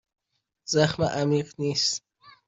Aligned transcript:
زخم 0.65 1.03
عمیق 1.03 1.53
نیست. 1.59 2.03